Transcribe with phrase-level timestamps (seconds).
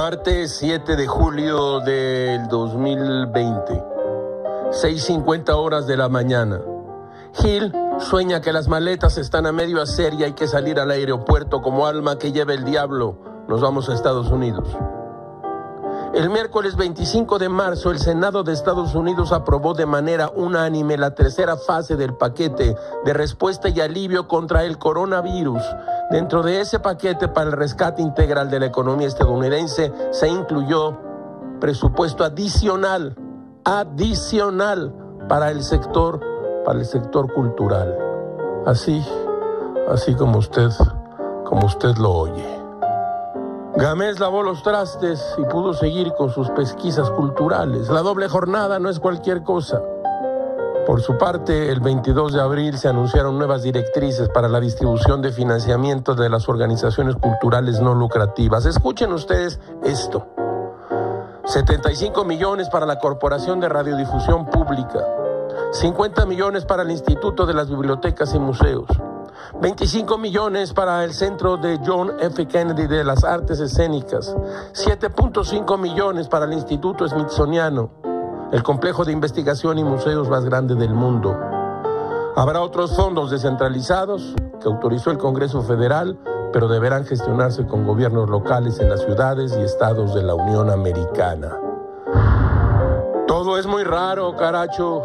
[0.00, 3.72] Martes 7 de julio del 2020,
[4.70, 6.60] 6.50 horas de la mañana.
[7.32, 11.62] Gil sueña que las maletas están a medio hacer y hay que salir al aeropuerto
[11.62, 13.18] como alma que lleva el diablo.
[13.48, 14.68] Nos vamos a Estados Unidos.
[16.14, 21.14] El miércoles 25 de marzo, el Senado de Estados Unidos aprobó de manera unánime la
[21.14, 22.74] tercera fase del paquete
[23.04, 25.62] de respuesta y alivio contra el coronavirus.
[26.10, 30.96] Dentro de ese paquete para el rescate integral de la economía estadounidense se incluyó
[31.60, 33.14] presupuesto adicional,
[33.64, 34.94] adicional
[35.28, 36.20] para el sector,
[36.64, 37.94] para el sector cultural.
[38.64, 39.04] Así,
[39.90, 40.70] así como usted,
[41.44, 42.67] como usted lo oye.
[43.78, 47.88] Gamés lavó los trastes y pudo seguir con sus pesquisas culturales.
[47.88, 49.80] La doble jornada no es cualquier cosa.
[50.84, 55.30] Por su parte, el 22 de abril se anunciaron nuevas directrices para la distribución de
[55.30, 58.66] financiamiento de las organizaciones culturales no lucrativas.
[58.66, 60.26] Escuchen ustedes esto.
[61.44, 65.06] 75 millones para la Corporación de Radiodifusión Pública,
[65.70, 68.88] 50 millones para el Instituto de las Bibliotecas y Museos,
[69.60, 72.46] 25 millones para el Centro de John F.
[72.46, 74.34] Kennedy de las Artes Escénicas,
[74.72, 77.90] 7.5 millones para el Instituto Smithsoniano,
[78.52, 81.36] el complejo de investigación y museos más grande del mundo.
[82.36, 86.18] Habrá otros fondos descentralizados que autorizó el Congreso Federal,
[86.52, 91.58] pero deberán gestionarse con gobiernos locales en las ciudades y estados de la Unión Americana.
[93.26, 95.02] Todo es muy raro, caracho.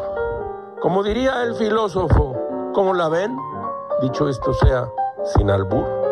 [0.81, 2.35] Como diría el filósofo,
[2.73, 3.35] ¿cómo la ven?
[4.01, 4.89] Dicho esto sea
[5.35, 6.02] sin albur.